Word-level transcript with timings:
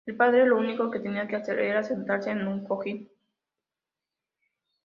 El 0.07 0.15
padre 0.15 0.47
lo 0.47 0.57
único 0.57 0.89
que 0.89 0.99
tenía 0.99 1.27
que 1.27 1.35
hacer 1.35 1.59
era 1.59 1.83
sentarse 1.83 2.31
en 2.31 2.47
un 2.47 2.63
cojín. 2.63 3.07